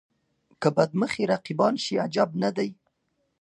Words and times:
که 0.61 0.69
بد 0.77 0.91
مخي 1.01 1.23
رقیبان 1.31 1.73
شي 1.83 1.93
عجب 2.05 2.29
نه 2.41 2.49
دی. 2.55 2.69